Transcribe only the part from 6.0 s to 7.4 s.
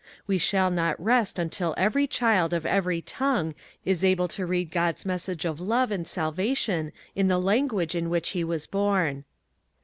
salvation in the